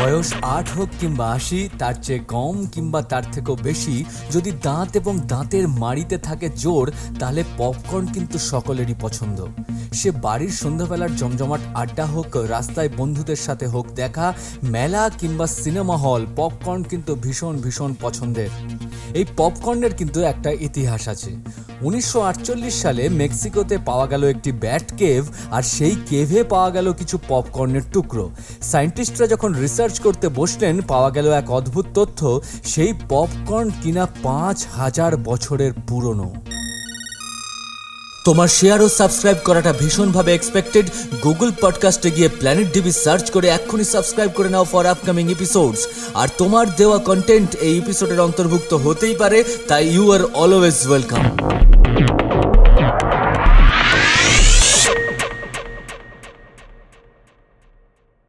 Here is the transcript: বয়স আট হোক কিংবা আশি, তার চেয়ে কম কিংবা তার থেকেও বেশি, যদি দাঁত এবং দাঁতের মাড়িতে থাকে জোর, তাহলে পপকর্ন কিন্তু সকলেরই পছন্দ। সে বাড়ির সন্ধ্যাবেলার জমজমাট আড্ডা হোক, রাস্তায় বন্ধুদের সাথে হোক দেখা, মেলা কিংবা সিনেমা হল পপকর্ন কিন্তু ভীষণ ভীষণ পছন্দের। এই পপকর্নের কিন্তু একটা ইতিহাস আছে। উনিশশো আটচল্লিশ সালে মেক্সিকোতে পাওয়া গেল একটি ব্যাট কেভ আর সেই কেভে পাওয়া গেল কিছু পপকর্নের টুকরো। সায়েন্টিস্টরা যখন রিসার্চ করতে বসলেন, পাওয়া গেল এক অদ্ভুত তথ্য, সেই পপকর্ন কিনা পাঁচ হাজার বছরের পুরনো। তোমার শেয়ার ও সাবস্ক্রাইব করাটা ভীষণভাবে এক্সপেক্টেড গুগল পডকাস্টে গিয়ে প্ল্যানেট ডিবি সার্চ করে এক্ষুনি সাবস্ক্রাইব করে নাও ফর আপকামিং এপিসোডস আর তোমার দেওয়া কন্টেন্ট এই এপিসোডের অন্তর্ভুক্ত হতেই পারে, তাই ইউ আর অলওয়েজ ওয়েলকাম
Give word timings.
বয়স 0.00 0.34
আট 0.42 0.68
হোক 0.68 0.88
কিংবা 1.00 1.26
আশি, 1.32 1.60
তার 1.78 1.94
চেয়ে 2.02 2.22
কম 2.28 2.54
কিংবা 2.66 3.00
তার 3.02 3.24
থেকেও 3.32 3.56
বেশি, 3.62 3.96
যদি 4.30 4.50
দাঁত 4.62 4.90
এবং 4.96 5.14
দাঁতের 5.28 5.64
মাড়িতে 5.82 6.16
থাকে 6.18 6.46
জোর, 6.56 6.86
তাহলে 7.18 7.42
পপকর্ন 7.58 8.06
কিন্তু 8.12 8.36
সকলেরই 8.50 8.96
পছন্দ। 9.00 9.38
সে 9.92 10.10
বাড়ির 10.10 10.52
সন্ধ্যাবেলার 10.62 11.16
জমজমাট 11.16 11.62
আড্ডা 11.74 12.06
হোক, 12.06 12.30
রাস্তায় 12.36 12.90
বন্ধুদের 12.96 13.40
সাথে 13.46 13.66
হোক 13.66 13.86
দেখা, 14.00 14.26
মেলা 14.74 15.02
কিংবা 15.20 15.46
সিনেমা 15.62 15.96
হল 15.96 16.22
পপকর্ন 16.36 16.82
কিন্তু 16.82 17.12
ভীষণ 17.14 17.54
ভীষণ 17.64 17.90
পছন্দের। 18.00 18.50
এই 19.18 19.26
পপকর্নের 19.36 19.92
কিন্তু 19.94 20.18
একটা 20.32 20.50
ইতিহাস 20.68 21.02
আছে। 21.08 21.30
উনিশশো 21.82 22.18
আটচল্লিশ 22.20 22.74
সালে 22.82 23.04
মেক্সিকোতে 23.20 23.76
পাওয়া 23.88 24.06
গেল 24.06 24.22
একটি 24.24 24.50
ব্যাট 24.62 24.86
কেভ 24.96 25.22
আর 25.50 25.62
সেই 25.74 25.94
কেভে 26.10 26.40
পাওয়া 26.52 26.70
গেল 26.70 26.86
কিছু 26.92 27.16
পপকর্নের 27.28 27.84
টুকরো। 27.92 28.26
সায়েন্টিস্টরা 28.62 29.26
যখন 29.26 29.50
রিসার্চ 29.64 29.89
করতে 29.98 30.28
বসলেন, 30.28 30.80
পাওয়া 30.80 31.10
গেল 31.10 31.32
এক 31.32 31.50
অদ্ভুত 31.50 31.86
তথ্য, 31.94 32.40
সেই 32.64 32.92
পপকর্ন 32.92 33.70
কিনা 33.82 34.06
পাঁচ 34.22 34.66
হাজার 34.66 35.16
বছরের 35.16 35.72
পুরনো। 35.88 36.32
তোমার 38.24 38.48
শেয়ার 38.48 38.82
ও 38.82 38.88
সাবস্ক্রাইব 38.88 39.36
করাটা 39.44 39.72
ভীষণভাবে 39.72 40.34
এক্সপেক্টেড 40.34 40.90
গুগল 41.22 41.52
পডকাস্টে 41.60 42.10
গিয়ে 42.10 42.28
প্ল্যানেট 42.28 42.72
ডিবি 42.72 42.92
সার্চ 42.92 43.30
করে 43.30 43.48
এক্ষুনি 43.48 43.84
সাবস্ক্রাইব 43.84 44.30
করে 44.34 44.48
নাও 44.48 44.64
ফর 44.64 44.86
আপকামিং 44.86 45.30
এপিসোডস 45.30 45.86
আর 46.14 46.28
তোমার 46.38 46.66
দেওয়া 46.76 46.98
কন্টেন্ট 46.98 47.56
এই 47.60 47.78
এপিসোডের 47.78 48.20
অন্তর্ভুক্ত 48.20 48.74
হতেই 48.74 49.14
পারে, 49.14 49.44
তাই 49.68 49.88
ইউ 49.88 50.12
আর 50.12 50.20
অলওয়েজ 50.34 50.86
ওয়েলকাম 50.88 51.29